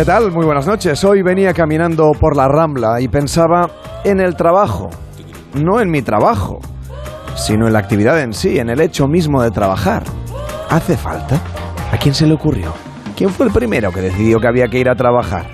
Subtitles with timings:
[0.00, 0.32] ¿Qué tal?
[0.32, 1.04] Muy buenas noches.
[1.04, 3.68] Hoy venía caminando por la Rambla y pensaba
[4.02, 4.88] en el trabajo.
[5.52, 6.58] No en mi trabajo,
[7.36, 10.04] sino en la actividad en sí, en el hecho mismo de trabajar.
[10.70, 11.38] ¿Hace falta?
[11.92, 12.72] ¿A quién se le ocurrió?
[13.14, 15.44] ¿Quién fue el primero que decidió que había que ir a trabajar?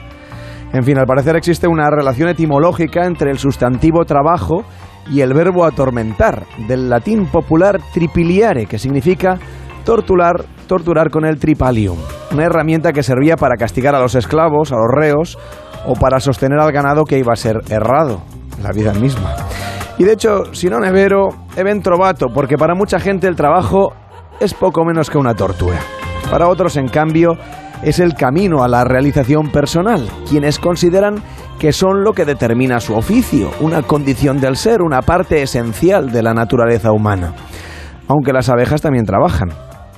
[0.72, 4.62] En fin, al parecer existe una relación etimológica entre el sustantivo trabajo
[5.10, 9.40] y el verbo atormentar, del latín popular tripiliare, que significa
[9.84, 11.96] torturar, torturar con el tripalium,
[12.32, 15.38] una herramienta que servía para castigar a los esclavos, a los reos,
[15.86, 18.22] o para sostener al ganado que iba a ser errado,
[18.62, 19.34] la vida misma.
[19.98, 23.92] Y de hecho, si no nevero, even trovato, porque para mucha gente el trabajo
[24.40, 25.78] es poco menos que una tortura.
[26.30, 27.38] Para otros, en cambio,
[27.82, 31.22] es el camino a la realización personal, quienes consideran
[31.58, 36.22] que son lo que determina su oficio, una condición del ser, una parte esencial de
[36.22, 37.32] la naturaleza humana.
[38.08, 39.48] Aunque las abejas también trabajan,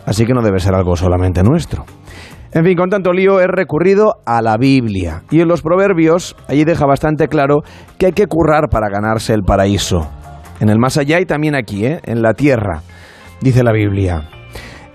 [0.09, 1.85] así que no debe ser algo solamente nuestro.
[2.51, 6.65] En fin, con tanto lío he recurrido a la Biblia y en los proverbios allí
[6.65, 7.59] deja bastante claro
[7.99, 10.09] que hay que currar para ganarse el paraíso.
[10.59, 12.01] En el más allá y también aquí, ¿eh?
[12.05, 12.81] en la tierra,
[13.43, 14.31] dice la Biblia.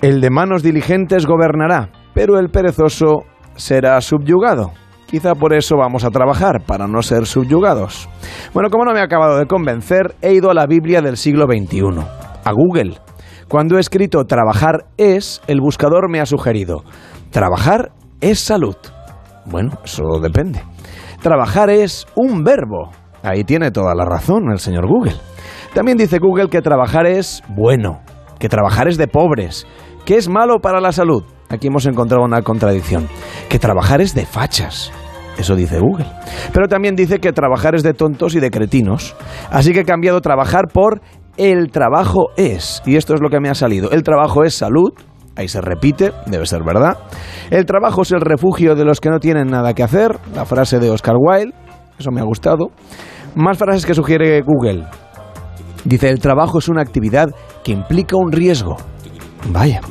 [0.02, 3.24] El de manos diligentes gobernará, pero el perezoso
[3.56, 4.72] será subyugado.
[5.06, 8.10] Quizá por eso vamos a trabajar, para no ser subyugados.
[8.52, 11.46] Bueno, como no me ha acabado de convencer, he ido a la Biblia del siglo
[11.46, 12.02] XXI,
[12.44, 12.98] a Google.
[13.54, 16.84] Cuando he escrito trabajar es, el buscador me ha sugerido,
[17.30, 18.76] trabajar es salud.
[19.46, 20.64] Bueno, eso depende.
[21.22, 22.90] Trabajar es un verbo.
[23.22, 25.14] Ahí tiene toda la razón el señor Google.
[25.76, 28.02] También dice Google que trabajar es bueno,
[28.40, 29.68] que trabajar es de pobres,
[30.04, 31.24] que es malo para la salud.
[31.52, 33.08] Aquí hemos encontrado una contradicción.
[33.50, 34.92] Que trabajar es de fachas.
[35.38, 36.08] Eso dice Google.
[36.54, 39.16] Pero también dice que trabajar es de tontos y de cretinos.
[39.50, 41.02] Así que he cambiado trabajar por
[41.38, 42.82] el trabajo es.
[42.86, 43.92] Y esto es lo que me ha salido.
[43.92, 44.92] El trabajo es salud.
[45.36, 46.98] Ahí se repite, debe ser verdad.
[47.50, 50.18] El trabajo es el refugio de los que no tienen nada que hacer.
[50.36, 51.54] La frase de Oscar Wilde.
[51.98, 52.68] Eso me ha gustado.
[53.36, 54.86] Más frases que sugiere Google.
[55.86, 57.30] Dice, el trabajo es una actividad
[57.64, 58.78] que implica un riesgo.
[59.50, 59.82] Vaya.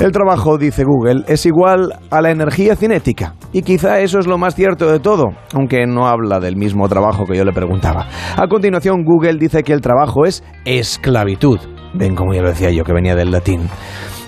[0.00, 3.34] El trabajo, dice Google, es igual a la energía cinética.
[3.52, 7.24] Y quizá eso es lo más cierto de todo, aunque no habla del mismo trabajo
[7.24, 8.08] que yo le preguntaba.
[8.36, 11.60] A continuación, Google dice que el trabajo es esclavitud.
[11.94, 13.68] Ven como ya lo decía yo, que venía del latín.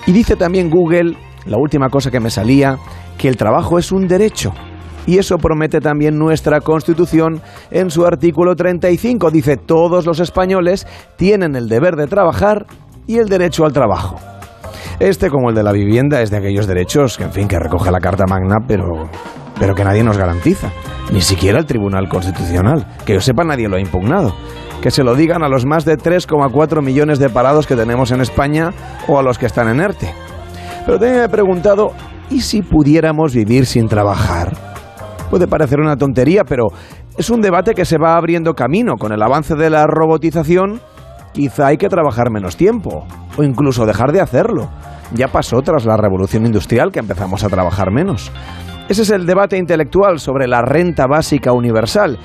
[0.07, 1.17] Y dice también Google,
[1.47, 2.77] la última cosa que me salía,
[3.19, 4.53] que el trabajo es un derecho.
[5.07, 9.31] Y eso promete también nuestra Constitución en su artículo 35.
[9.31, 10.87] Dice, todos los españoles
[11.17, 12.67] tienen el deber de trabajar
[13.07, 14.19] y el derecho al trabajo.
[15.01, 17.91] Este, como el de la vivienda, es de aquellos derechos que, en fin, que recoge
[17.91, 19.09] la Carta Magna, pero,
[19.59, 20.71] pero que nadie nos garantiza.
[21.13, 22.87] Ni siquiera el Tribunal Constitucional.
[23.05, 24.35] Que yo sepa, nadie lo ha impugnado.
[24.81, 28.21] Que se lo digan a los más de 3,4 millones de parados que tenemos en
[28.21, 28.71] España
[29.09, 30.13] o a los que están en ERTE.
[30.87, 31.93] Pero también me he preguntado,
[32.31, 34.53] ¿y si pudiéramos vivir sin trabajar?
[35.31, 36.69] Puede parecer una tontería, pero
[37.17, 40.81] es un debate que se va abriendo camino con el avance de la robotización
[41.35, 43.07] quizá hay que trabajar menos tiempo
[43.37, 44.71] o incluso dejar de hacerlo.
[45.13, 48.33] Ya pasó tras la revolución industrial que empezamos a trabajar menos.
[48.89, 52.19] Ese es el debate intelectual sobre la renta básica universal.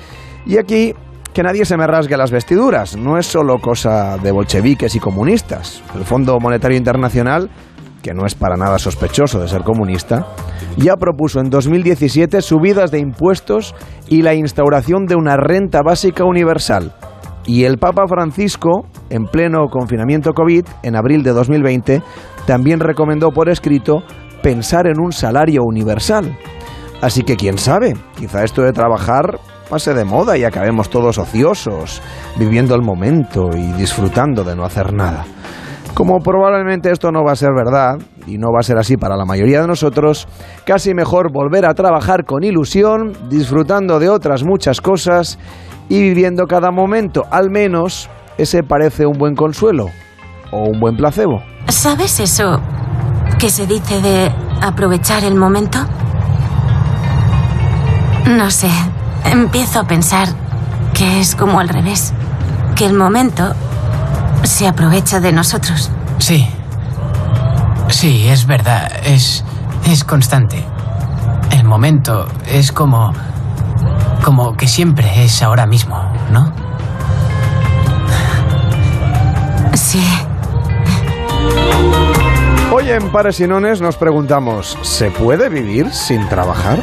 [0.46, 0.94] Y aquí
[1.34, 2.96] que nadie se me rasgue las vestiduras.
[2.96, 5.82] No es solo cosa de bolcheviques y comunistas.
[5.94, 7.50] El Fondo Monetario Internacional,
[8.02, 10.26] que no es para nada sospechoso de ser comunista,
[10.76, 13.74] ya propuso en 2017 subidas de impuestos
[14.08, 16.94] y la instauración de una renta básica universal.
[17.46, 22.02] Y el Papa Francisco, en pleno confinamiento COVID, en abril de 2020,
[22.46, 24.02] también recomendó por escrito
[24.42, 26.36] pensar en un salario universal.
[27.00, 29.38] Así que quién sabe, quizá esto de trabajar
[29.70, 32.02] pase de moda y acabemos todos ociosos,
[32.36, 35.24] viviendo el momento y disfrutando de no hacer nada.
[35.94, 39.16] Como probablemente esto no va a ser verdad, y no va a ser así para
[39.16, 40.28] la mayoría de nosotros,
[40.64, 45.38] casi mejor volver a trabajar con ilusión, disfrutando de otras muchas cosas
[45.90, 47.26] y viviendo cada momento.
[47.30, 48.08] Al menos
[48.38, 49.90] ese parece un buen consuelo
[50.50, 51.42] o un buen placebo.
[51.68, 52.58] ¿Sabes eso
[53.38, 54.32] que se dice de
[54.62, 55.78] aprovechar el momento?
[58.26, 58.70] No sé,
[59.24, 60.28] empiezo a pensar
[60.94, 62.14] que es como al revés,
[62.76, 63.52] que el momento
[64.44, 65.90] se aprovecha de nosotros.
[66.18, 66.48] Sí.
[67.88, 69.44] Sí, es verdad, es
[69.86, 70.64] es constante.
[71.50, 73.12] El momento es como
[74.24, 76.52] como que siempre es ahora mismo, ¿no?
[79.74, 80.02] Sí.
[82.72, 86.82] Hoy en Pares y Nones nos preguntamos, ¿se puede vivir sin trabajar?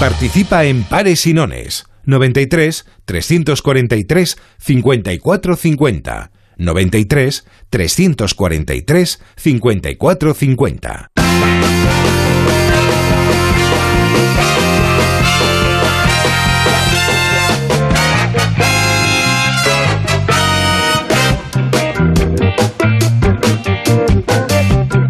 [0.00, 11.08] Participa en Pares y Nones 93 343 5450 93 343 5450.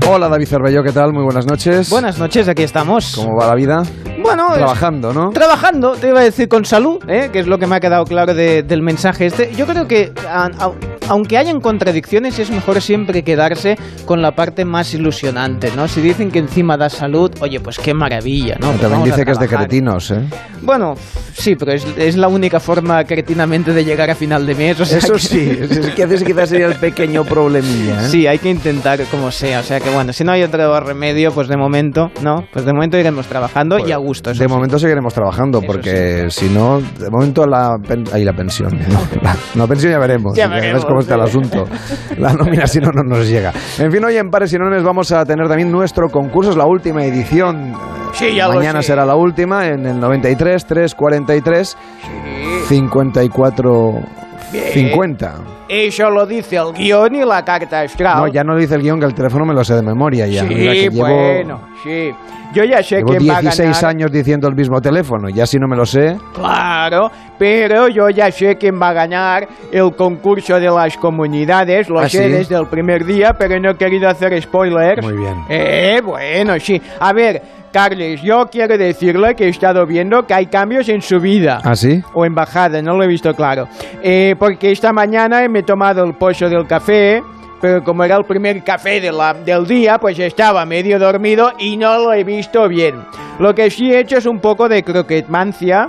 [0.09, 1.13] Hola David Cervello, ¿qué tal?
[1.13, 1.89] Muy buenas noches.
[1.89, 3.15] Buenas noches, aquí estamos.
[3.17, 3.83] ¿Cómo va la vida?
[4.23, 5.31] Bueno, es- Trabajando, ¿no?
[5.31, 7.31] Trabajando, te iba a decir con salud, ¿eh?
[7.33, 9.53] que es lo que me ha quedado claro de- del mensaje este.
[9.55, 10.73] Yo creo que, a- a-
[11.09, 13.77] aunque hayan contradicciones, es mejor siempre quedarse
[14.07, 15.89] con la parte más ilusionante, ¿no?
[15.89, 18.69] Si dicen que encima da salud, oye, pues qué maravilla, ¿no?
[18.69, 20.23] Pues También dice que es de cretinos, ¿eh?
[20.63, 20.95] Bueno,
[21.33, 24.81] sí, pero es, es la única forma cretinamente de llegar a final de mes.
[24.81, 28.09] o sea Eso que- sí, es que haces quizás sería el pequeño problemilla, ¿eh?
[28.09, 29.61] Sí, hay que intentar como sea.
[29.61, 32.45] O sea que bueno, si no hay otro remedio, pues de momento, ¿no?
[32.53, 34.31] Pues de momento iremos trabajando y a gusto.
[34.31, 34.53] eso De sí.
[34.55, 37.77] momento seguiremos trabajando, Eso porque si no, de momento la,
[38.13, 38.71] ahí la pensión.
[38.89, 39.01] ¿no?
[39.23, 40.37] La, la pensión ya veremos.
[40.37, 41.29] Ya veremos, cómo está el sí.
[41.29, 41.69] asunto.
[42.19, 43.53] La nómina si no, no nos llega.
[43.79, 46.67] En fin, hoy en Pares y Nones vamos a tener también nuestro concurso, es la
[46.67, 47.75] última edición.
[48.13, 48.89] Sí, ya lo Mañana sé.
[48.89, 51.77] será la última, en el 93 343
[52.69, 53.93] 54
[54.61, 55.35] 50.
[55.69, 58.17] Eso lo dice el guion y la carta astral.
[58.19, 60.43] No, ya no dice el guion que el teléfono me lo sé de memoria ya.
[60.43, 62.13] Sí, Mira que llevo- bueno, sí.
[62.55, 63.85] Yo ya sé Llevo quién va a 16 ganar.
[63.87, 66.19] años diciendo el mismo teléfono, ya si no me lo sé.
[66.35, 71.89] Claro, pero yo ya sé quién va a ganar el concurso de las comunidades.
[71.89, 72.31] Lo ¿Ah, sé sí?
[72.31, 75.03] desde el primer día, pero no he querido hacer spoilers.
[75.03, 75.35] Muy bien.
[75.49, 76.81] Eh, bueno, sí.
[77.01, 77.41] A ver,
[77.73, 81.61] Carles, yo quiero decirle que he estado viendo que hay cambios en su vida.
[81.65, 82.03] ¿Ah, sí?
[82.13, 83.67] o embajada, no lo he visto claro.
[84.03, 87.23] Eh, porque esta mañana me he tomado el pollo del café,
[87.61, 91.77] pero como era el primer café de la- del día, pues estaba medio dormido y
[91.77, 92.97] no lo he visto bien.
[93.39, 95.89] Lo que sí he hecho es un poco de croquetmancia,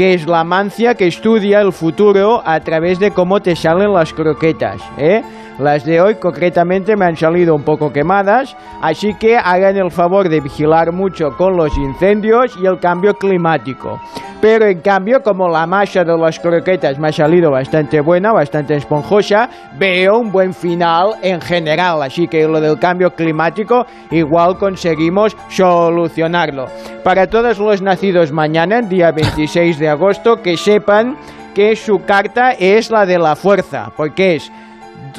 [0.00, 4.14] que es la mancia que estudia el futuro a través de cómo te salen las
[4.14, 5.20] croquetas, ¿eh?
[5.58, 10.30] Las de hoy concretamente me han salido un poco quemadas, así que hagan el favor
[10.30, 14.00] de vigilar mucho con los incendios y el cambio climático.
[14.40, 18.74] Pero en cambio, como la masa de las croquetas me ha salido bastante buena, bastante
[18.74, 22.02] esponjosa, veo un buen final en general.
[22.02, 26.68] Así que lo del cambio climático igual conseguimos solucionarlo.
[27.04, 31.16] Para todos los nacidos mañana, día 26 de agosto, que sepan
[31.54, 34.52] que su carta es la de la fuerza, porque es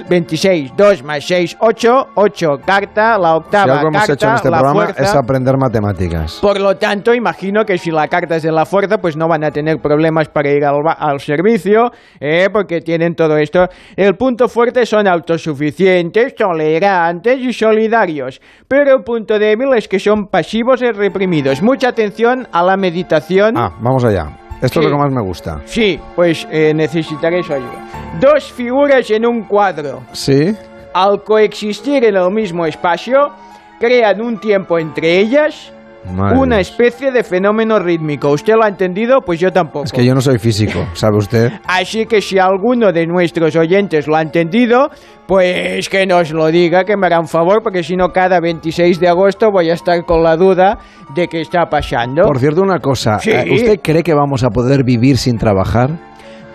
[0.09, 4.35] 26, 2 más 6, 8, 8 carta, la Si octava algo hemos carta, hecho en
[4.35, 5.03] este la programa fuerza.
[5.03, 6.39] es aprender matemáticas.
[6.41, 9.43] Por lo tanto, imagino que si la carta es de la fuerza, pues no van
[9.43, 12.47] a tener problemas para ir al servicio, ¿eh?
[12.53, 13.67] porque tienen todo esto.
[13.97, 18.39] El punto fuerte son autosuficientes, tolerantes y solidarios.
[18.67, 21.61] Pero el punto débil es que son pasivos y reprimidos.
[21.61, 23.57] Mucha atención a la meditación.
[23.57, 24.40] Ah, vamos allá.
[24.61, 24.91] Esto es Sí.
[24.91, 25.61] lo que más me gusta.
[25.65, 27.87] Sí, pues eh, necesitaré su ayuda.
[28.19, 30.03] Dos figuras en un cuadro.
[30.11, 30.55] ¿Sí?
[30.93, 33.31] Al coexistir en el mismo espacio,
[33.79, 35.73] crean un tiempo entre ellas
[36.09, 36.69] Madre una Dios.
[36.71, 38.29] especie de fenómeno rítmico.
[38.29, 39.21] ¿Usted lo ha entendido?
[39.21, 39.85] Pues yo tampoco.
[39.85, 41.51] Es que yo no soy físico, ¿sabe usted?
[41.67, 44.89] Así que si alguno de nuestros oyentes lo ha entendido,
[45.27, 48.99] pues que nos lo diga, que me hará un favor, porque si no, cada 26
[48.99, 50.79] de agosto voy a estar con la duda
[51.13, 52.23] de qué está pasando.
[52.23, 53.19] Por cierto, una cosa.
[53.19, 53.29] Sí.
[53.31, 55.91] eh, ¿Usted cree que vamos a poder vivir sin trabajar?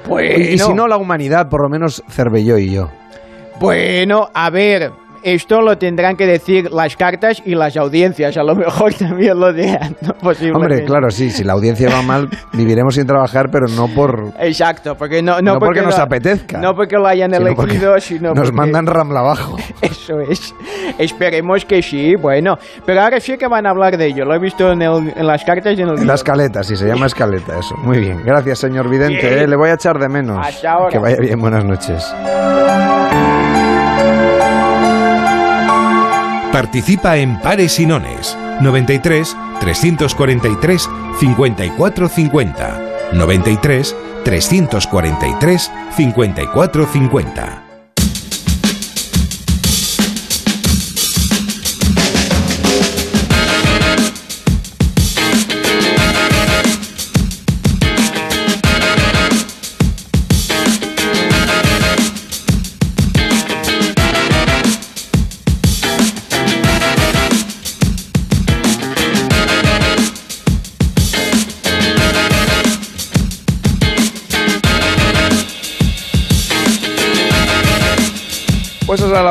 [0.08, 2.88] Bueno, Y si no, la humanidad, por lo menos Cervelló y yo.
[3.60, 4.90] bueno, a ver,
[5.23, 9.52] esto lo tendrán que decir las cartas y las audiencias, a lo mejor también lo
[9.52, 10.14] dirán, ¿no?
[10.54, 14.32] Hombre, claro, sí, si la audiencia va mal, viviremos sin trabajar, pero no por...
[14.40, 16.58] Exacto, porque no, no, No porque nos lo- apetezca.
[16.58, 19.56] No porque lo hayan sino porque elegido, sino Nos porque- mandan ramla abajo.
[19.82, 20.54] Eso es.
[20.99, 22.56] Esperemos que sí, bueno.
[22.85, 24.25] Pero ahora sí que van a hablar de ello.
[24.25, 26.06] Lo he visto en, el- en las cartas y en el En guion.
[26.06, 27.75] la escaleta, sí, se llama escaleta, eso.
[27.82, 28.23] Muy bien.
[28.25, 29.42] Gracias, señor Vidente.
[29.42, 30.38] Eh, Le voy a echar de menos.
[30.44, 30.90] Hasta ahora.
[30.90, 32.04] Que vaya bien, buenas noches.
[36.56, 38.34] Participa en Pares y Nones.
[38.62, 40.88] 93 343
[41.20, 42.82] 54 50
[43.12, 47.65] 93 343 54 50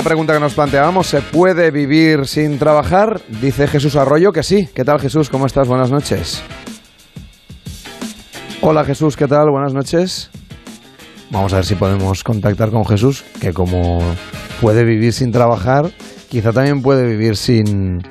[0.06, 1.08] pregunta que nos planteábamos.
[1.08, 3.22] ¿Se puede vivir sin trabajar?
[3.42, 4.70] Dice Jesús Arroyo que sí.
[4.76, 5.32] ¿Qué tal, Jesús?
[5.32, 5.68] ¿Cómo estás?
[5.68, 6.44] Buenas noches.
[8.62, 9.18] Hola, Jesús.
[9.18, 9.50] ¿Qué tal?
[9.50, 10.30] Buenas noches.
[11.32, 14.00] Vamos a ver si podemos contactar con Jesús, que como
[14.62, 15.90] puede vivir sin trabajar,
[16.30, 18.04] quizá también puede vivir sin,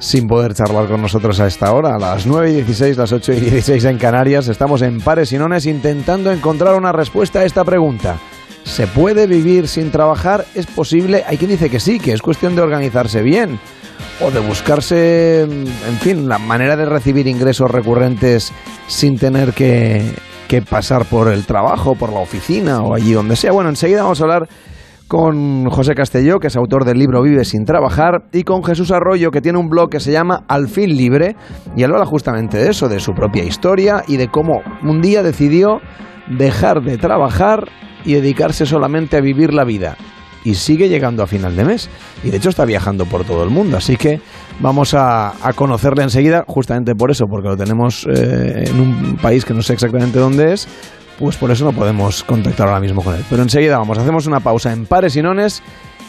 [0.00, 1.94] sin poder charlar con nosotros a esta hora.
[1.94, 5.38] A las 9 y 16, las 8 y 16 en Canarias, estamos en Pares y
[5.38, 8.18] Nones intentando encontrar una respuesta a esta pregunta.
[8.68, 10.44] ¿Se puede vivir sin trabajar?
[10.54, 11.24] ¿Es posible?
[11.26, 13.58] Hay quien dice que sí, que es cuestión de organizarse bien
[14.24, 18.52] o de buscarse, en fin, la manera de recibir ingresos recurrentes
[18.86, 20.14] sin tener que,
[20.46, 23.52] que pasar por el trabajo, por la oficina o allí donde sea.
[23.52, 24.48] Bueno, enseguida vamos a hablar
[25.08, 29.30] con José Castelló, que es autor del libro Vive sin trabajar, y con Jesús Arroyo,
[29.30, 31.34] que tiene un blog que se llama Al fin libre,
[31.74, 35.80] y habla justamente de eso, de su propia historia y de cómo un día decidió
[36.30, 37.68] dejar de trabajar
[38.04, 39.96] y dedicarse solamente a vivir la vida.
[40.44, 41.90] Y sigue llegando a final de mes.
[42.22, 43.76] Y de hecho está viajando por todo el mundo.
[43.76, 44.20] Así que
[44.60, 49.44] vamos a, a conocerle enseguida, justamente por eso, porque lo tenemos eh, en un país
[49.44, 50.68] que no sé exactamente dónde es.
[51.18, 53.24] Pues por eso no podemos contactar ahora mismo con él.
[53.28, 55.62] Pero enseguida vamos, hacemos una pausa en pares y nones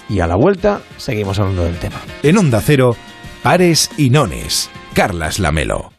[0.09, 1.97] y a la vuelta seguimos hablando del tema.
[2.23, 2.95] En Onda Cero,
[3.43, 4.69] Pares y Nones.
[4.93, 5.98] Carlas Lamelo.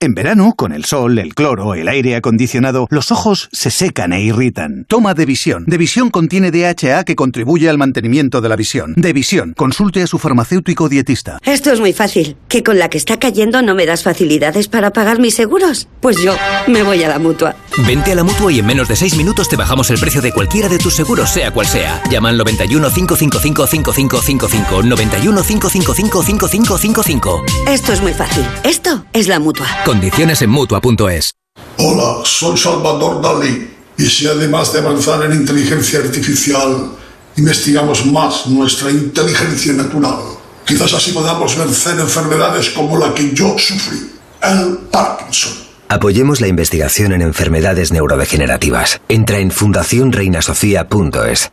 [0.00, 4.20] En verano, con el sol, el cloro, el aire acondicionado, los ojos se secan e
[4.22, 4.84] irritan.
[4.86, 5.64] Toma Devisión.
[5.66, 8.92] Devisión contiene DHA que contribuye al mantenimiento de la visión.
[8.96, 9.54] Devisión.
[9.56, 11.38] Consulte a su farmacéutico dietista.
[11.44, 12.36] Esto es muy fácil.
[12.48, 15.88] ¿Que con la que está cayendo no me das facilidades para pagar mis seguros?
[16.00, 16.34] Pues yo
[16.66, 17.56] me voy a la mutua.
[17.86, 20.32] Vente a la mutua y en menos de 6 minutos te bajamos el precio de
[20.32, 22.02] cualquiera de tus seguros, sea cual sea.
[22.10, 24.82] Llama al 91 555 5555.
[24.82, 27.42] 91 555 5555.
[27.68, 28.44] Esto es muy fácil.
[28.64, 29.66] Esto es la mutua.
[29.84, 31.34] Condiciones en mutua.es.
[31.76, 33.70] Hola, soy Salvador Dalí.
[33.98, 36.92] Y si además de avanzar en inteligencia artificial,
[37.36, 40.16] investigamos más nuestra inteligencia natural,
[40.64, 44.10] quizás así podamos vencer enfermedades como la que yo sufrí,
[44.42, 45.52] el Parkinson.
[45.88, 49.00] Apoyemos la investigación en enfermedades neurodegenerativas.
[49.08, 51.52] Entra en fundacionreinasofía.es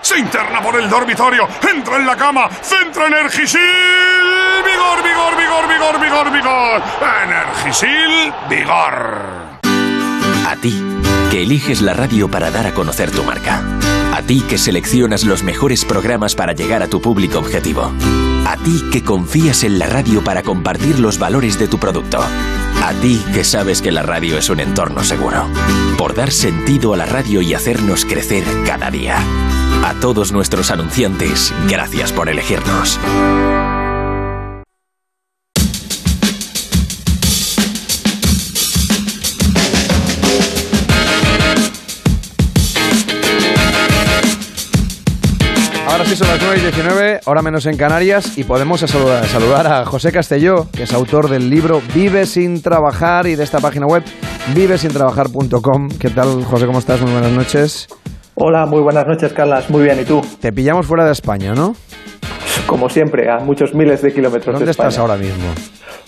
[0.00, 3.60] Se interna por el dormitorio, entra en la cama, centra Energisil.
[4.64, 6.82] Vigor, vigor, vigor, vigor, vigor, vigor.
[7.24, 9.60] Energisil, vigor.
[10.48, 10.82] A ti,
[11.30, 13.62] que eliges la radio para dar a conocer tu marca.
[14.12, 17.92] A ti que seleccionas los mejores programas para llegar a tu público objetivo.
[18.46, 22.18] A ti que confías en la radio para compartir los valores de tu producto.
[22.82, 25.46] A ti que sabes que la radio es un entorno seguro.
[25.98, 29.18] Por dar sentido a la radio y hacernos crecer cada día.
[29.84, 32.98] A todos nuestros anunciantes, gracias por elegirnos.
[46.10, 49.68] Ahora sí son las 9 y 19, hora menos en Canarias, y podemos saludar, saludar
[49.68, 53.86] a José Castelló, que es autor del libro Vive sin trabajar y de esta página
[53.86, 54.02] web
[54.52, 55.88] vivesintrabajar.com.
[56.00, 56.66] ¿Qué tal, José?
[56.66, 57.00] ¿Cómo estás?
[57.00, 57.86] Muy buenas noches.
[58.34, 59.70] Hola, muy buenas noches, Carlas.
[59.70, 60.20] Muy bien, ¿y tú?
[60.40, 61.76] Te pillamos fuera de España, ¿no?
[62.66, 64.88] Como siempre, a muchos miles de kilómetros ¿Dónde de España.
[64.88, 65.44] estás ahora mismo?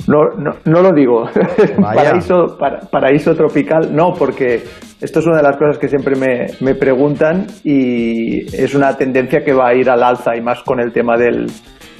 [0.06, 1.24] No, no, no lo digo.
[1.80, 4.62] paraíso, para- paraíso tropical, no, porque
[5.00, 9.40] esto es una de las cosas que siempre me, me preguntan y es una tendencia
[9.44, 11.46] que va a ir al alza y más con el tema del,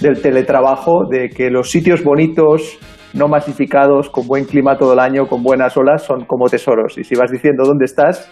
[0.01, 2.79] del teletrabajo, de que los sitios bonitos,
[3.15, 6.97] no masificados, con buen clima todo el año, con buenas olas, son como tesoros.
[6.99, 8.31] Y si vas diciendo dónde estás,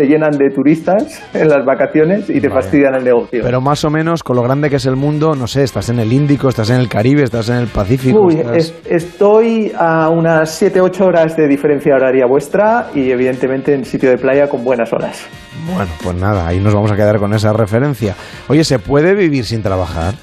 [0.00, 3.42] se llenan de turistas en las vacaciones y te fastidian el negocio.
[3.42, 5.98] Pero más o menos, con lo grande que es el mundo, no sé, estás en
[5.98, 8.20] el Índico, estás en el Caribe, estás en el Pacífico.
[8.22, 13.84] Uy, estás- es- estoy a unas 7-8 horas de diferencia horaria vuestra y evidentemente en
[13.84, 15.26] sitio de playa con buenas horas.
[15.74, 18.14] Bueno, pues nada, ahí nos vamos a quedar con esa referencia.
[18.48, 20.14] Oye, ¿se puede vivir sin trabajar?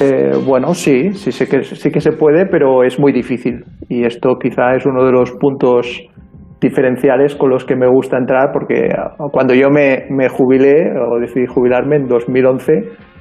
[0.00, 3.64] Eh, bueno, sí, sí, sé que, sí que se puede, pero es muy difícil.
[3.88, 5.86] Y esto quizá es uno de los puntos
[6.60, 11.18] diferenciales con los que me gusta entrar, porque ah, cuando yo me, me jubilé o
[11.20, 12.72] decidí jubilarme en 2011,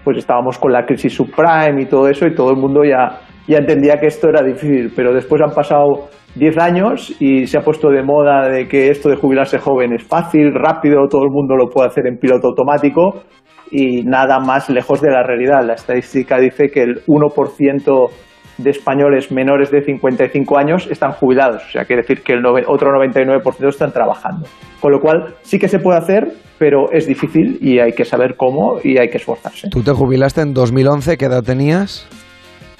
[0.04, 3.60] pues estábamos con la crisis subprime y todo eso, y todo el mundo ya ya
[3.60, 7.90] entendía que esto era difícil, pero después han pasado 10 años y se ha puesto
[7.90, 11.70] de moda de que esto de jubilarse joven es fácil, rápido, todo el mundo lo
[11.70, 13.24] puede hacer en piloto automático
[13.72, 15.64] y nada más lejos de la realidad.
[15.66, 18.10] La estadística dice que el 1%
[18.58, 22.92] de españoles menores de 55 años están jubilados, o sea, quiere decir que el otro
[22.92, 24.48] 99% están trabajando.
[24.80, 28.36] Con lo cual, sí que se puede hacer, pero es difícil y hay que saber
[28.38, 29.70] cómo y hay que esforzarse.
[29.70, 31.18] ¿Tú te jubilaste en 2011?
[31.18, 32.08] ¿Qué edad tenías?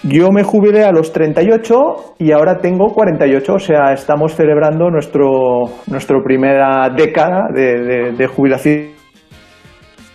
[0.04, 5.64] Yo me jubilé a los 38 y ahora tengo 48, o sea, estamos celebrando nuestro,
[5.88, 8.96] nuestra primera década de, de jubilación.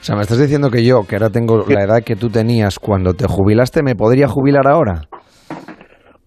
[0.00, 2.78] O sea, me estás diciendo que yo, que ahora tengo la edad que tú tenías
[2.78, 5.02] cuando te jubilaste, ¿me podría jubilar ahora?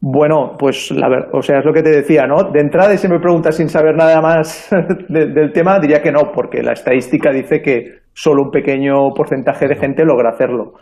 [0.05, 2.51] Bueno, pues la o sea, es lo que te decía, ¿no?
[2.51, 4.69] De entrada, y si me preguntas sin saber nada más
[5.07, 9.77] del tema, diría que no, porque la estadística dice que solo un pequeño porcentaje de
[9.77, 10.73] gente logra hacerlo.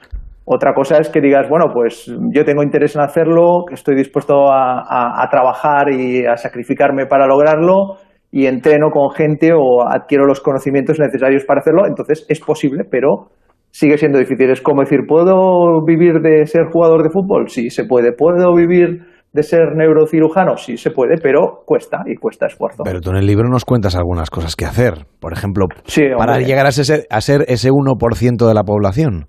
[0.44, 5.28] Otra cosa es que digas, bueno, pues yo tengo interés en hacerlo, estoy dispuesto a,
[5.30, 7.98] trabajar y a sacrificarme para lograrlo
[8.32, 13.28] y entreno con gente o adquiero los conocimientos necesarios para hacerlo, entonces es posible, pero
[13.72, 14.50] sigue siendo difícil.
[14.50, 17.50] Es como decir, ¿puedo vivir de ser jugador de fútbol?
[17.50, 18.12] Sí, se puede.
[18.14, 20.58] ¿Puedo vivir de ser neurocirujano?
[20.58, 22.84] Sí, se puede, pero cuesta y cuesta esfuerzo.
[22.84, 25.06] Pero tú en el libro nos cuentas algunas cosas que hacer.
[25.20, 25.68] Por ejemplo,
[26.18, 29.28] para llegar a ser, a ser ese 1% de la población.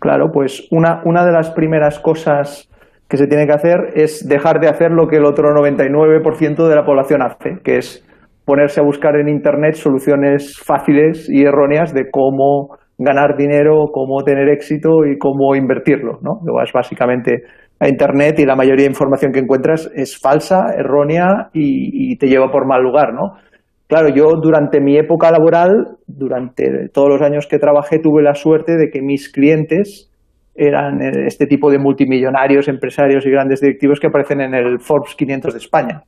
[0.00, 2.68] Claro, pues una, una de las primeras cosas
[3.06, 6.74] que se tiene que hacer es dejar de hacer lo que el otro 99% de
[6.74, 8.06] la población hace, que es
[8.46, 14.50] ponerse a buscar en Internet soluciones fáciles y erróneas de cómo ganar dinero, cómo tener
[14.50, 16.18] éxito y cómo invertirlo.
[16.20, 16.40] ¿no?
[16.54, 17.44] vas básicamente
[17.80, 22.50] a Internet y la mayoría de información que encuentras es falsa, errónea y, te lleva
[22.50, 23.14] por mal lugar.
[23.14, 23.40] ¿no?
[23.88, 28.76] Claro, yo durante mi época laboral, durante todos los años que trabajé, tuve la suerte
[28.76, 30.10] de que mis clientes
[30.54, 35.54] eran este tipo de multimillonarios, empresarios y grandes directivos que aparecen en el Forbes 500
[35.54, 36.02] de España.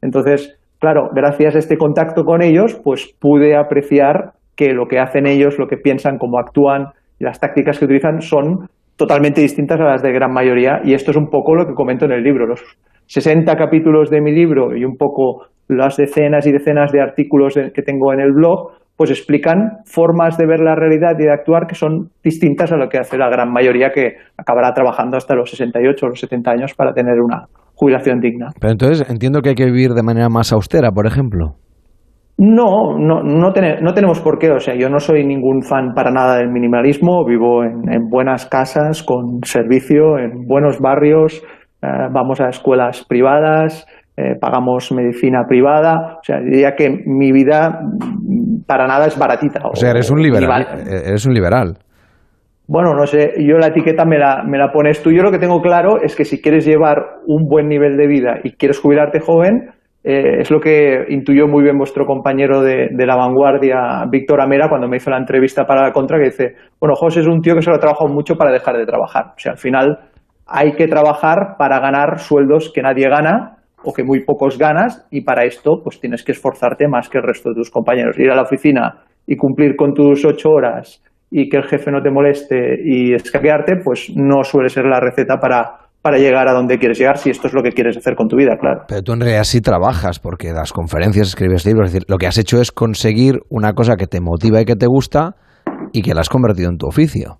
[0.00, 5.26] Entonces, claro, gracias a este contacto con ellos, pues pude apreciar que lo que hacen
[5.26, 10.02] ellos, lo que piensan, cómo actúan las tácticas que utilizan son totalmente distintas a las
[10.02, 12.46] de gran mayoría y esto es un poco lo que comento en el libro.
[12.46, 12.62] Los
[13.06, 17.82] 60 capítulos de mi libro y un poco las decenas y decenas de artículos que
[17.82, 21.74] tengo en el blog, pues explican formas de ver la realidad y de actuar que
[21.74, 26.04] son distintas a lo que hace la gran mayoría que acabará trabajando hasta los 68
[26.04, 27.46] o los 70 años para tener una
[27.76, 28.48] jubilación digna.
[28.60, 31.54] Pero entonces entiendo que hay que vivir de manera más austera, por ejemplo.
[32.42, 34.50] No, no, no, tenemos por qué.
[34.50, 37.22] O sea, yo no soy ningún fan para nada del minimalismo.
[37.26, 41.42] Vivo en, buenas casas, con servicio, en buenos barrios.
[41.82, 46.16] Eh, vamos a escuelas privadas, eh, pagamos medicina privada.
[46.18, 47.78] O sea, diría que mi vida
[48.66, 49.60] para nada es baratita.
[49.70, 50.66] O, sea, eres un liberal.
[50.88, 51.76] Eres un liberal.
[52.66, 55.10] Bueno, no sé, yo la etiqueta me la, me la pones tú.
[55.10, 58.38] Yo lo que tengo claro es que si quieres llevar un buen nivel de vida
[58.42, 63.16] y quieres jubilarte joven, eh, es lo que intuyó muy bien vuestro compañero de, la
[63.16, 67.20] vanguardia, Víctor Amera, cuando me hizo la entrevista para la contra, que dice, bueno, José
[67.20, 69.32] es un tío que se lo ha trabajado mucho para dejar de trabajar.
[69.36, 69.98] O sea, al final
[70.46, 75.22] hay que trabajar para ganar sueldos que nadie gana o que muy pocos ganas y
[75.22, 78.18] para esto pues tienes que esforzarte más que el resto de tus compañeros.
[78.18, 82.02] Ir a la oficina y cumplir con tus ocho horas y que el jefe no
[82.02, 86.78] te moleste y escaquearte, pues no suele ser la receta para para llegar a donde
[86.78, 88.82] quieres llegar, si esto es lo que quieres hacer con tu vida, claro.
[88.88, 92.26] Pero tú en realidad sí trabajas, porque das conferencias, escribes libros, es decir, lo que
[92.26, 95.34] has hecho es conseguir una cosa que te motiva y que te gusta
[95.92, 97.38] y que la has convertido en tu oficio.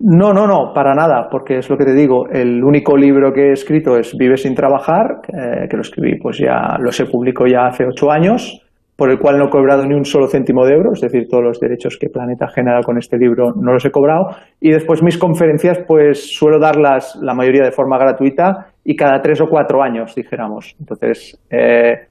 [0.00, 3.50] No, no, no, para nada, porque es lo que te digo, el único libro que
[3.50, 7.46] he escrito es Vive sin trabajar, eh, que lo escribí, pues ya lo se publicó
[7.46, 8.63] ya hace ocho años,
[8.96, 11.42] por el cual no he cobrado ni un solo céntimo de euro, es decir, todos
[11.42, 14.36] los derechos que Planeta genera con este libro no los he cobrado.
[14.60, 19.40] Y después mis conferencias, pues suelo darlas la mayoría de forma gratuita y cada tres
[19.40, 20.76] o cuatro años, dijéramos.
[20.78, 22.06] Entonces, eh,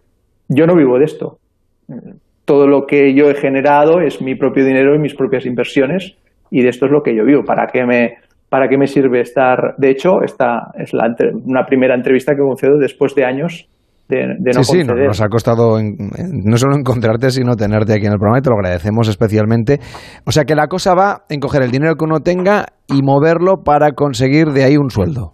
[0.49, 1.37] yo no vivo de esto.
[2.43, 6.17] Todo lo que yo he generado es mi propio dinero y mis propias inversiones
[6.51, 7.45] y de esto es lo que yo vivo.
[7.45, 8.17] ¿Para qué me,
[8.49, 9.75] para qué me sirve estar?
[9.77, 11.15] De hecho, esta es la,
[11.45, 13.69] una primera entrevista que concedo después de años
[14.09, 18.41] sí, sí, nos ha costado no solo encontrarte, sino tenerte aquí en el programa y
[18.41, 19.79] te lo agradecemos especialmente.
[20.25, 23.63] O sea que la cosa va en coger el dinero que uno tenga y moverlo
[23.63, 25.33] para conseguir de ahí un sueldo.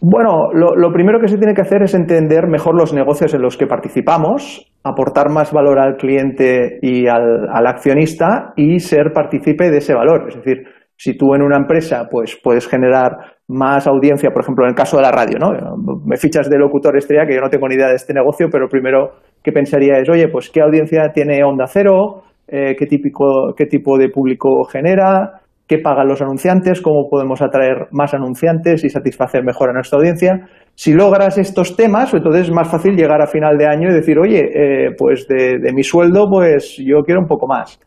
[0.00, 3.56] Bueno, lo, primero que se tiene que hacer es entender mejor los negocios en los
[3.56, 9.78] que participamos, aportar más valor al cliente y al, al accionista y ser partícipe de
[9.78, 10.28] ese valor.
[10.28, 10.64] Es decir,
[10.96, 14.96] si tú en una empresa pues puedes generar más audiencia, por ejemplo, en el caso
[14.96, 15.52] de la radio, ¿no?
[16.04, 18.68] Me fichas de locutor estrella, que yo no tengo ni idea de este negocio, pero
[18.68, 23.66] primero que pensaría es, oye, pues qué audiencia tiene Onda Cero, eh, qué, típico, qué
[23.66, 29.44] tipo de público genera, qué pagan los anunciantes, cómo podemos atraer más anunciantes y satisfacer
[29.44, 30.48] mejor a nuestra audiencia.
[30.74, 34.18] Si logras estos temas, entonces es más fácil llegar a final de año y decir,
[34.18, 37.80] oye, eh, pues de, mi sueldo, pues yo quiero un poco más.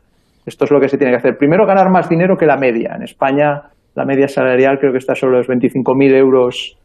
[0.50, 1.38] Esto es lo que se tiene que hacer.
[1.38, 2.96] Primero, ganar más dinero que la media.
[2.96, 6.76] En España, la media salarial creo que está sobre los 25.000 euros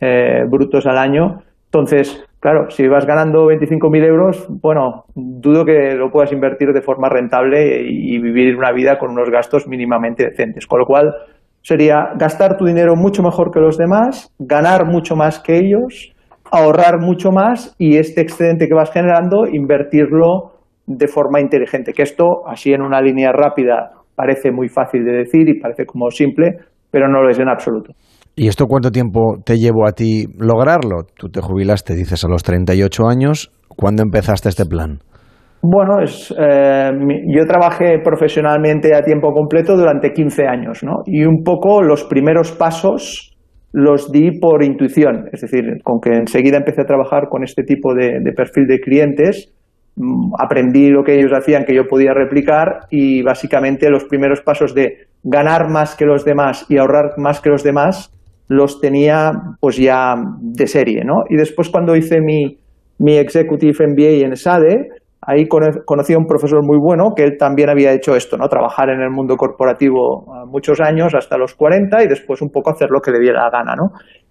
[0.00, 1.38] eh, brutos al año.
[1.66, 7.08] Entonces, claro, si vas ganando 25.000 euros, bueno, dudo que lo puedas invertir de forma
[7.08, 10.66] rentable y vivir una vida con unos gastos mínimamente decentes.
[10.66, 11.14] Con lo cual,
[11.62, 16.12] sería gastar tu dinero mucho mejor que los demás, ganar mucho más que ellos,
[16.50, 20.51] ahorrar mucho más y este excedente que vas generando, invertirlo
[20.86, 21.92] de forma inteligente.
[21.92, 26.10] Que esto, así en una línea rápida, parece muy fácil de decir y parece como
[26.10, 26.56] simple,
[26.90, 27.92] pero no lo es en absoluto.
[28.34, 31.04] ¿Y esto cuánto tiempo te llevó a ti lograrlo?
[31.16, 33.52] Tú te jubilaste, dices, a los 38 años.
[33.68, 35.00] ¿Cuándo empezaste este plan?
[35.62, 36.90] Bueno, es, eh,
[37.28, 41.02] yo trabajé profesionalmente a tiempo completo durante 15 años, ¿no?
[41.06, 43.32] Y un poco los primeros pasos
[43.72, 47.94] los di por intuición, es decir, con que enseguida empecé a trabajar con este tipo
[47.94, 49.54] de, perfil de clientes,
[50.38, 55.06] aprendí lo que ellos hacían que yo podía replicar y básicamente los primeros pasos de
[55.22, 58.10] ganar más que los demás y ahorrar más que los demás
[58.48, 61.24] los tenía pues ya de serie, ¿no?
[61.28, 62.58] Y después cuando hice mi,
[62.98, 64.88] mi Executive MBA en SADE,
[65.20, 68.48] ahí conocí a un profesor muy bueno que él también había hecho esto, ¿no?
[68.48, 72.88] Trabajar en el mundo corporativo muchos años, hasta los 40, y después un poco hacer
[72.90, 73.90] lo que le diera la gana, ¿no?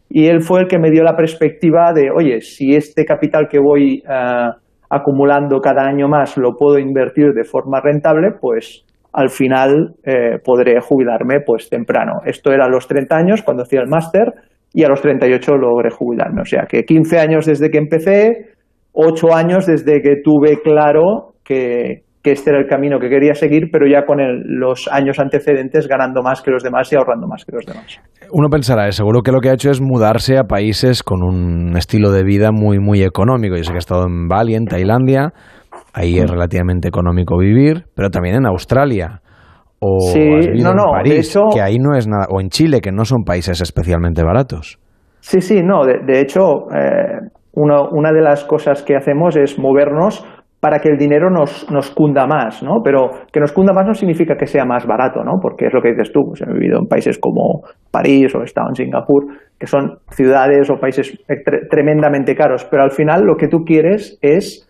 [0.10, 3.60] Y él fue el que me dio la perspectiva de, oye, si este capital que
[3.60, 4.50] voy eh,
[4.91, 10.80] acumulando cada año más lo puedo invertir de forma rentable, pues al final eh, podré
[10.82, 12.19] jubilarme pues temprano.
[12.25, 14.34] Esto era a los 30 años cuando hacía el máster
[14.73, 16.41] y a los 38 logré jubilarme.
[16.41, 18.49] O sea que 15 años desde que empecé,
[18.91, 23.88] ocho años desde que tuve claro que, este era el camino que quería seguir, pero
[23.88, 27.65] ya con los años antecedentes ganando más que los demás y ahorrando más que los
[27.65, 27.99] demás.
[28.31, 31.75] Uno pensará, eh, seguro que lo que ha hecho es mudarse a países con un
[31.75, 33.55] estilo de vida muy, muy económico.
[33.55, 35.34] Yo sé que ha estado en Bali, en Tailandia,
[35.93, 39.21] ahí es relativamente económico vivir, pero también en Australia.
[39.79, 40.29] O sí,
[40.62, 43.23] no, no, en París, que ahí no es nada, o en Chile, que no son
[43.23, 44.77] países especialmente baratos.
[45.21, 50.23] Sí, sí, no, de, hecho, eh, una de las cosas que hacemos es movernos
[50.62, 52.82] para que el dinero nos, nos, cunda más, ¿no?
[52.84, 55.39] Pero que nos cunda más no significa que sea más barato, ¿no?
[55.41, 58.45] Porque es lo que dices tú, pues he vivido en países como París o he
[58.45, 59.26] estado en Singapur,
[59.60, 61.17] que son ciudades o países
[61.69, 64.69] tremendamente caros, pero al final lo que tú quieres es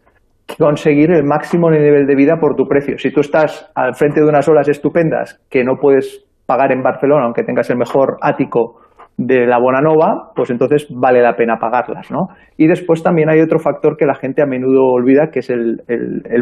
[0.57, 2.97] conseguir el máximo nivel de vida por tu precio.
[2.97, 7.25] Si tú estás al frente de unas olas estupendas que no puedes pagar en Barcelona,
[7.25, 8.80] aunque tengas el mejor ático
[9.25, 12.35] de la Bonanova, pues entonces vale la pena pagarlas, ¿no?
[12.57, 15.81] Y después también hay otro factor que la gente a menudo olvida, que es el,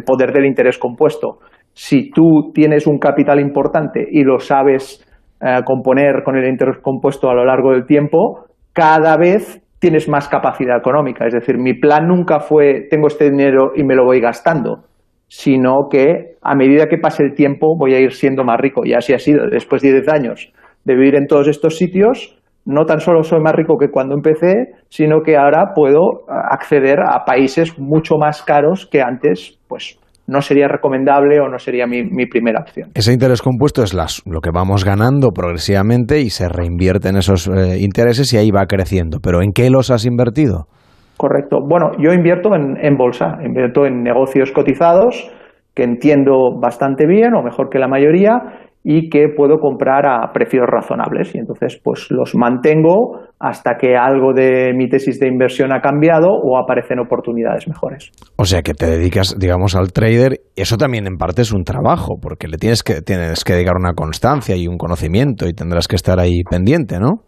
[0.05, 1.39] poder del interés compuesto.
[1.73, 5.05] Si tú tienes un capital importante y lo sabes
[5.41, 10.27] eh, componer con el interés compuesto a lo largo del tiempo, cada vez tienes más
[10.27, 11.25] capacidad económica.
[11.25, 14.83] Es decir, mi plan nunca fue tengo este dinero y me lo voy gastando,
[15.27, 18.81] sino que a medida que pase el tiempo voy a ir siendo más rico.
[18.85, 19.47] Y así ha sido.
[19.49, 22.38] Después de 10 años de vivir en todos estos sitios,
[22.69, 27.25] no tan solo soy más rico que cuando empecé, sino que ahora puedo acceder a
[27.25, 32.59] países mucho más caros que antes, pues no sería recomendable o no sería mi, primera
[32.61, 32.91] opción.
[32.93, 33.95] Ese interés compuesto es
[34.27, 38.67] lo que vamos ganando progresivamente y se reinvierte en esos eh, intereses y ahí va
[38.67, 39.17] creciendo.
[39.19, 40.67] Pero ¿en qué los has invertido?
[41.17, 41.57] Correcto.
[41.67, 45.31] Bueno, yo invierto en, en bolsa, invierto en negocios cotizados
[45.73, 50.65] que entiendo bastante bien o mejor que la mayoría y que puedo comprar a precios
[50.65, 51.35] razonables.
[51.35, 56.29] Y entonces, pues los mantengo hasta que algo de mi tesis de inversión ha cambiado
[56.29, 58.11] o aparecen oportunidades mejores.
[58.37, 60.39] O sea que te dedicas, digamos, al trader.
[60.55, 63.93] Eso también en parte es un trabajo, porque le tienes que, tienes que dedicar una
[63.93, 67.23] constancia y un conocimiento y tendrás que estar ahí pendiente, ¿no?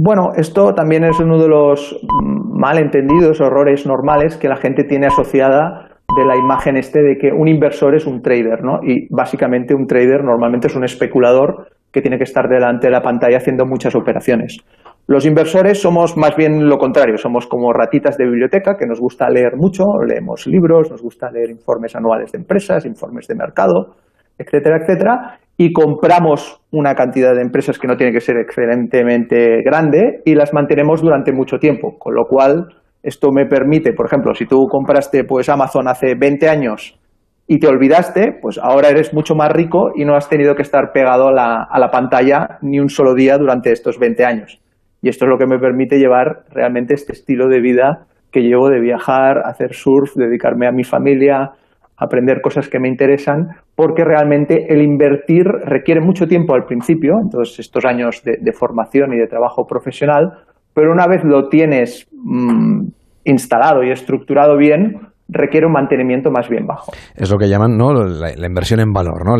[0.00, 5.87] Bueno, esto también es uno de los malentendidos errores normales que la gente tiene asociada
[6.16, 8.80] de la imagen este de que un inversor es un trader, ¿no?
[8.82, 13.02] Y básicamente un trader normalmente es un especulador que tiene que estar delante de la
[13.02, 14.58] pantalla haciendo muchas operaciones.
[15.06, 19.28] Los inversores somos más bien lo contrario, somos como ratitas de biblioteca que nos gusta
[19.30, 23.94] leer mucho, leemos libros, nos gusta leer informes anuales de empresas, informes de mercado,
[24.38, 30.20] etcétera, etcétera, y compramos una cantidad de empresas que no tiene que ser excelentemente grande
[30.24, 32.68] y las mantenemos durante mucho tiempo, con lo cual
[33.02, 36.98] esto me permite, por ejemplo, si tú compraste pues Amazon hace 20 años
[37.46, 40.92] y te olvidaste, pues ahora eres mucho más rico y no has tenido que estar
[40.92, 44.60] pegado a la, a la pantalla ni un solo día durante estos 20 años.
[45.00, 48.68] Y esto es lo que me permite llevar realmente este estilo de vida que llevo
[48.68, 51.52] de viajar, hacer surf, dedicarme a mi familia,
[51.98, 57.58] aprender cosas que me interesan, porque realmente el invertir requiere mucho tiempo al principio, entonces
[57.58, 60.44] estos años de, formación y de trabajo profesional,
[60.78, 62.86] pero una vez lo tienes mm,
[63.24, 66.92] instalado y estructurado bien, requiere un mantenimiento más bien bajo.
[67.16, 67.92] Es lo que llaman ¿no?
[67.92, 69.36] la, inversión en valor, ¿no?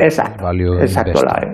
[0.00, 0.48] exacto,
[0.80, 1.52] exacto la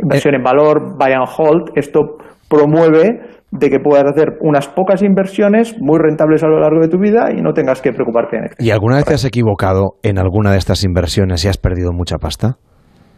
[0.00, 1.72] inversión en valor, buy and hold.
[1.74, 6.86] Esto promueve de que puedas hacer unas pocas inversiones muy rentables a lo largo de
[6.86, 10.16] tu vida y no tengas que preocuparte en ¿Y alguna vez te has equivocado en
[10.16, 12.58] alguna de estas inversiones y has perdido mucha pasta?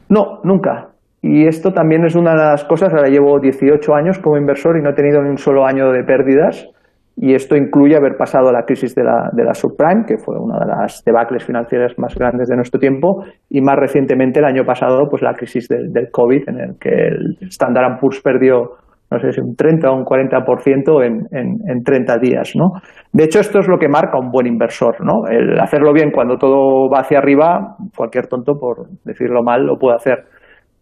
[0.08, 0.91] No, nunca.
[1.22, 4.82] Y esto también es una de las cosas, ahora llevo 18 años como inversor y
[4.82, 6.68] no he tenido ni un solo año de pérdidas
[7.16, 10.58] y esto incluye haber pasado la crisis de la, de la subprime, que fue una
[10.58, 15.08] de las debacles financieras más grandes de nuestro tiempo, y más recientemente el año pasado
[15.10, 18.76] pues la crisis del, COVID, en el que el Standard Poor's perdió
[19.10, 22.80] no sé si un 30 o un 40% en, en, en 30 días, ¿no?
[23.12, 25.28] De hecho, esto es lo que marca un buen inversor, ¿no?
[25.30, 29.96] El hacerlo bien cuando todo va hacia arriba, cualquier tonto, por decirlo mal, lo puede
[29.96, 30.24] hacer.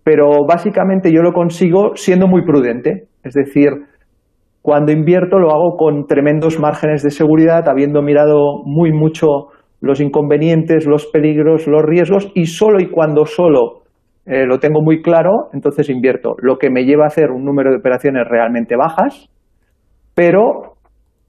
[0.03, 3.71] Pero básicamente yo lo consigo siendo muy prudente, es decir,
[4.63, 9.49] cuando invierto lo hago con tremendos márgenes de seguridad, habiendo mirado muy mucho
[9.81, 13.81] los inconvenientes, los peligros, los riesgos y solo y cuando solo
[14.27, 16.35] eh, lo tengo muy claro, entonces invierto.
[16.43, 19.31] Lo que me lleva a hacer un número de operaciones realmente bajas,
[20.15, 20.70] pero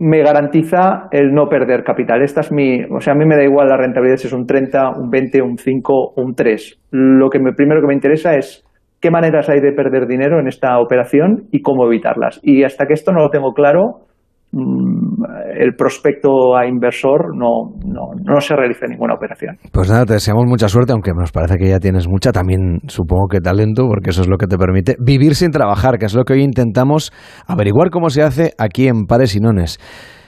[0.04, 2.24] me garantiza el no perder capital.
[2.24, 4.48] Esta es mi, o sea, a mí me da igual la rentabilidad si es un
[4.48, 6.80] 30, un 20, un 5 o un 3.
[6.90, 8.66] Lo que me, primero que me interesa es
[9.00, 12.40] qué maneras hay de perder dinero en esta operación y cómo evitarlas.
[12.42, 14.08] Y hasta que esto no lo tengo claro,
[14.54, 19.58] el prospecto a inversor no, no, se realiza ninguna operación.
[19.72, 23.28] Pues nada, te deseamos mucha suerte, aunque nos parece que ya tienes mucha, también supongo
[23.30, 26.24] que talento, porque eso es lo que te permite vivir sin trabajar, que es lo
[26.24, 27.12] que hoy intentamos
[27.48, 29.80] averiguar cómo se hace aquí en Pares y Nones.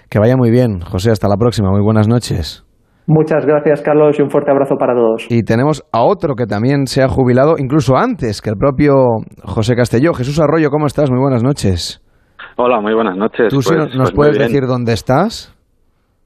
[0.09, 2.63] Que vaya muy bien, José, hasta la próxima, muy buenas noches.
[3.05, 5.25] Muchas gracias, Carlos, y un fuerte abrazo para todos.
[5.29, 8.93] Y tenemos a otro que también se ha jubilado, incluso antes que el propio
[9.43, 10.13] José Castelló.
[10.13, 11.11] Jesús Arroyo, ¿cómo estás?
[11.11, 12.02] Muy buenas noches.
[12.55, 13.49] Hola, muy buenas noches.
[13.49, 15.55] ¿Tú pues, nos pues puedes decir dónde estás?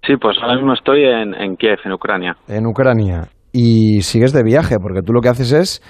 [0.05, 2.37] Sí, pues ahora mismo estoy en, en Kiev, en Ucrania.
[2.47, 3.29] En Ucrania.
[3.51, 5.81] Y sigues de viaje, porque tú lo que haces es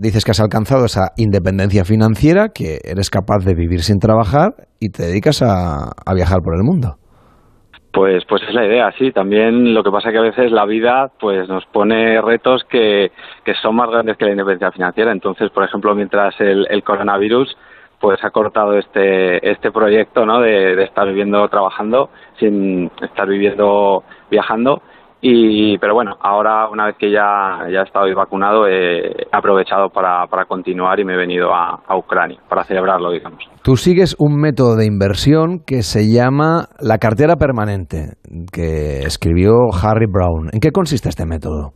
[0.00, 4.90] dices que has alcanzado esa independencia financiera, que eres capaz de vivir sin trabajar y
[4.90, 7.02] te dedicas a viajar por el mundo.
[7.92, 9.12] Pues, pues es la idea, sí.
[9.12, 13.12] También lo que pasa es que a veces la vida pues nos pone retos que,
[13.44, 15.12] que son más grandes que la independencia financiera.
[15.12, 17.54] Entonces, por ejemplo, mientras el, el coronavirus
[18.02, 20.40] pues ha cortado este, este proyecto ¿no?
[20.40, 24.82] de, estar viviendo trabajando sin estar viviendo viajando
[25.24, 30.26] y, pero bueno, ahora una vez que ya, ya he estado vacunado, he aprovechado para,
[30.26, 33.44] para continuar y me he venido a, a, Ucrania para celebrarlo, digamos.
[33.62, 38.16] Tú sigues un método de inversión que se llama la cartera permanente,
[38.52, 40.50] que escribió Harry Brown.
[40.52, 41.70] ¿En qué consiste este método?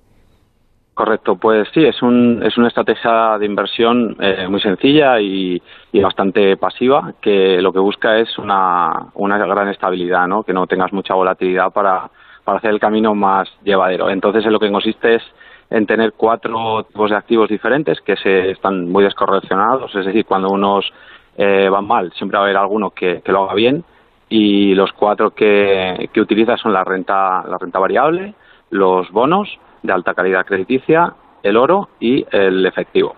[0.97, 6.57] Correcto, pues sí, es, un, es una estrategia de inversión eh, muy sencilla y, bastante
[6.57, 10.43] pasiva, que lo que busca es una, una gran estabilidad, ¿no?
[10.43, 12.11] que no tengas mucha volatilidad para
[12.47, 14.09] para hacer el camino más llevadero.
[14.09, 15.23] Entonces, en lo que consiste es
[15.69, 20.49] en tener cuatro tipos de activos diferentes que se están muy descorrelacionados, es decir, cuando
[20.51, 20.93] unos
[21.37, 23.85] eh, van mal, siempre va a haber alguno que, lo haga bien
[24.29, 28.35] y los cuatro que, que son la renta, la renta variable,
[28.71, 33.15] los bonos de alta calidad crediticia, el oro y el efectivo.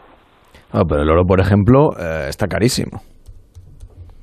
[0.73, 3.01] Ah, pero el oro, por ejemplo, eh, está carísimo.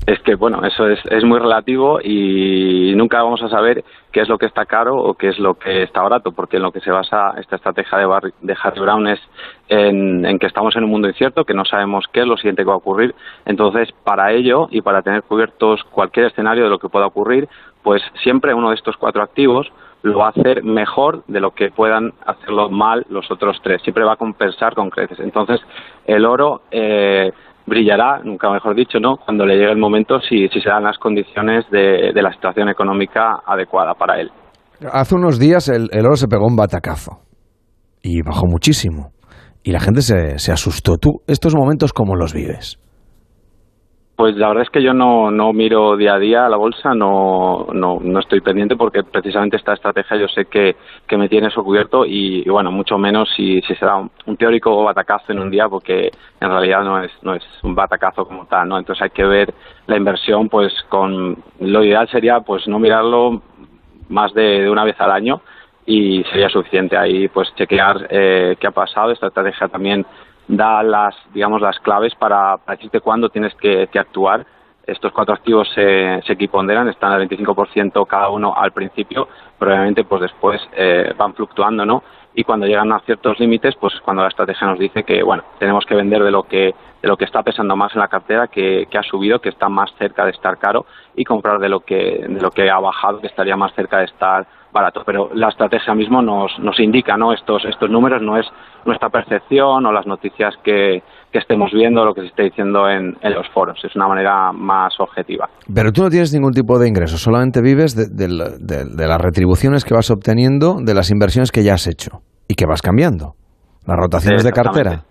[0.05, 4.29] Es que, bueno, eso es, es muy relativo y nunca vamos a saber qué es
[4.29, 6.79] lo que está caro o qué es lo que está barato, porque en lo que
[6.79, 9.19] se basa esta estrategia de, de Harry Brown es
[9.67, 12.61] en, en, que estamos en un mundo incierto, que no sabemos qué es lo siguiente
[12.61, 13.15] que va a ocurrir.
[13.47, 17.49] Entonces, para ello y para tener cubiertos cualquier escenario de lo que pueda ocurrir,
[17.81, 19.71] pues siempre uno de estos cuatro activos
[20.05, 23.81] lo va a hacer mejor de lo que puedan hacerlo mal los otros tres.
[23.81, 25.19] Siempre va a compensar con creces.
[25.19, 25.59] Entonces,
[26.05, 27.31] el oro eh,
[27.65, 29.17] brillará, nunca mejor dicho, ¿no?
[29.17, 33.39] Cuando le llegue el momento, si, si se dan las condiciones de, la situación económica
[33.45, 34.29] adecuada para él.
[34.91, 37.21] Hace unos días el, oro se pegó un batacazo
[38.03, 39.11] y bajó muchísimo.
[39.63, 40.97] Y la gente se, se asustó.
[40.97, 42.77] ¿Tú estos momentos cómo los vives?
[44.15, 47.67] Pues la verdad es que yo no, no miro día a día la bolsa, no,
[47.73, 51.65] no, no estoy pendiente porque precisamente esta estrategia yo sé que, que me tiene eso
[51.65, 55.67] cubierto y, bueno, mucho menos si, si se da un, teórico batacazo en un día
[55.67, 58.77] porque en realidad no es, no es un batacazo como tal, ¿no?
[58.77, 59.53] Entonces hay que ver
[59.85, 63.41] la inversión pues con, lo ideal sería pues no mirarlo
[64.07, 65.41] más de, de una vez al año
[65.85, 70.05] y sería suficiente ahí pues chequear eh, qué ha pasado, esta estrategia también
[70.47, 74.45] da las, digamos, las claves para, decirte cuándo tienes que, actuar
[74.85, 79.27] estos cuatro activos se, se equiponderan, están al 25% cada uno al principio,
[79.57, 82.03] pero obviamente pues después eh, van fluctuando, ¿no?
[82.35, 85.85] Y cuando llegan a ciertos límites, pues cuando la estrategia nos dice que, bueno, tenemos
[85.85, 88.87] que vender de lo que, de lo que está pesando más en la cartera, que,
[88.91, 92.25] que ha subido, que está más cerca de estar caro, y comprar de lo que,
[92.27, 95.03] de lo que ha bajado, que estaría más cerca de estar barato.
[95.05, 97.31] Pero la estrategia mismo nos, nos indica, ¿no?
[97.31, 98.45] Estos, estos números no es
[98.85, 103.17] nuestra percepción o las noticias que, que estemos viendo, lo que se esté diciendo en,
[103.21, 103.83] en, los foros.
[103.83, 105.49] Es una manera más objetiva.
[105.73, 108.27] Pero tú no tienes ningún tipo de ingreso, solamente vives de, de,
[108.59, 112.55] de, de, las retribuciones que vas obteniendo de las inversiones que ya has hecho y
[112.55, 113.33] que vas cambiando.
[113.87, 115.03] Las rotaciones de cartera.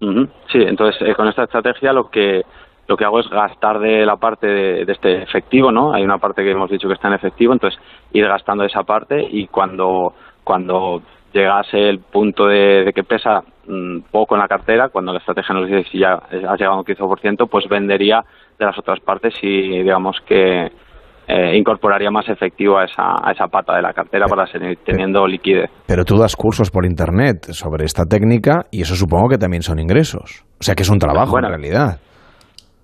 [0.00, 0.28] Uh -huh.
[0.50, 2.42] Sí, entonces eh, con esta estrategia lo que
[2.88, 5.92] lo que hago es gastar de la parte de, de, este efectivo, ¿no?
[5.92, 7.78] Hay una parte que hemos dicho que está en efectivo, entonces
[8.12, 11.00] ir gastando esa parte y cuando cuando
[11.32, 15.54] llegase el punto de, de que pesa mmm, poco en la cartera, cuando la estrategia
[15.54, 18.22] nos dice si ya ha llegado a un 15%, pues vendería
[18.58, 20.68] de las otras partes y digamos que
[21.28, 25.26] eh, incorporaría más efectivo a esa, a esa pata de la cartera para seguir teniendo
[25.26, 25.70] liquidez.
[25.86, 29.78] Pero tú das cursos por internet sobre esta técnica y eso supongo que también son
[29.78, 30.44] ingresos.
[30.58, 32.00] O sea que es un trabajo bueno, en realidad.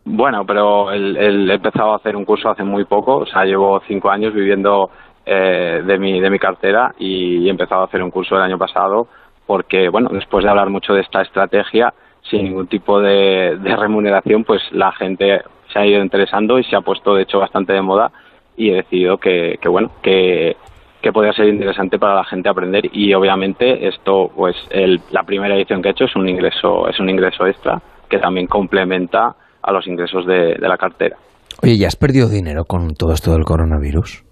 [0.05, 3.45] Bueno, pero el, el, he empezado a hacer un curso hace muy poco, o sea,
[3.45, 4.91] llevo cinco años viviendo
[5.27, 8.59] eh, de, mi, de mi cartera y he empezado a hacer un curso el año
[8.59, 9.09] pasado
[9.47, 11.93] porque, bueno, después de hablar mucho de esta estrategia,
[12.31, 16.77] sin ningún tipo de, de remuneración, pues la gente se ha ido interesando y se
[16.77, 18.11] ha puesto, de hecho, bastante de moda
[18.57, 20.57] y he decidido que, que bueno, que,
[21.03, 25.55] que podría ser interesante para la gente aprender y obviamente esto, pues el, la primera
[25.55, 29.73] edición que he hecho es un ingreso, es un ingreso extra que también complementa a
[29.73, 31.17] los ingresos de, de la cartera.
[31.63, 34.26] Oye, ¿ya has perdido dinero con todo esto del coronavirus?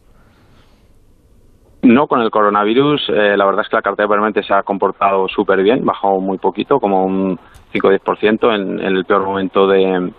[1.84, 5.28] No, con el coronavirus, eh, la verdad es que la cartera permanente se ha comportado
[5.28, 7.38] súper bien, bajó muy poquito, como un
[7.74, 10.10] 5-10% en, en el peor momento de,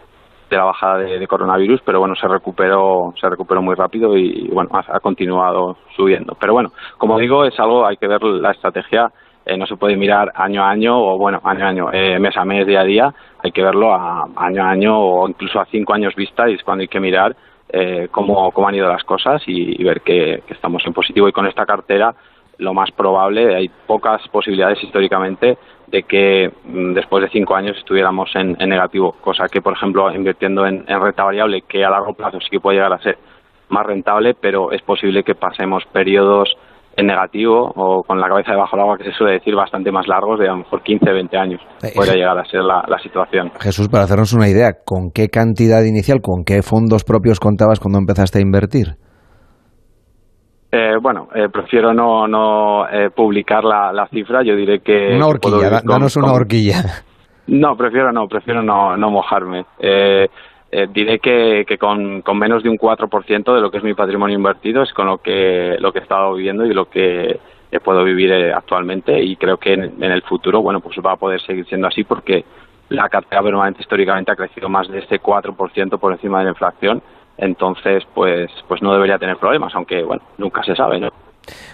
[0.52, 4.96] la bajada de, coronavirus, pero bueno, se recuperó, se recuperó muy rápido y, bueno, ha,
[4.96, 6.38] ha, continuado subiendo.
[6.40, 9.12] Pero bueno, como digo, es algo, hay que ver la estrategia,
[9.44, 12.38] eh, no se puede mirar año a año o bueno, año a año, eh, mes
[12.38, 15.66] a mes, día a día, hay que verlo a año a año o incluso a
[15.66, 17.36] cinco años vista y es cuando hay que mirar
[17.70, 21.28] eh, cómo, cómo han ido las cosas y, ver que, estamos en positivo.
[21.28, 22.16] Y con esta cartera
[22.58, 28.34] lo más probable, hay pocas posibilidades históricamente de que mm, después de cinco años estuviéramos
[28.36, 32.14] en, en negativo, cosa que, por ejemplo, invirtiendo en, en, renta variable, que a largo
[32.14, 33.18] plazo sí que puede llegar a ser
[33.68, 36.56] más rentable, pero es posible que pasemos periodos
[36.98, 40.08] en negativo o con la cabeza debajo del agua, que se suele decir, bastante más
[40.08, 42.98] largos, de a lo mejor 15, 20 años, eh, podría llegar a ser la, la
[43.00, 43.52] situación.
[43.60, 48.00] Jesús, para hacernos una idea, ¿con qué cantidad inicial, con qué fondos propios contabas cuando
[48.00, 48.96] empezaste a invertir?
[50.72, 54.44] Eh, bueno, eh, prefiero no, no eh, publicar la, la, cifra.
[54.44, 55.16] Yo diré que.
[55.16, 56.36] Una horquilla, con, danos una con...
[56.36, 56.76] horquilla.
[57.48, 59.66] No, prefiero no, prefiero no, no mojarme.
[59.80, 60.28] Eh,
[60.72, 64.38] eh, diré que, que con, menos de un 4% de lo que es mi patrimonio
[64.38, 67.40] invertido es con lo que, lo que he estado viviendo y lo que
[67.84, 69.22] puedo vivir actualmente.
[69.22, 72.04] Y creo que en, en el futuro, bueno, pues va a poder seguir siendo así
[72.04, 72.46] porque
[72.90, 77.02] la cartera permanente históricamente ha crecido más de este 4% por encima de la inflación
[77.38, 81.10] entonces pues pues no debería tener problemas, aunque bueno, nunca se sabe, ¿no?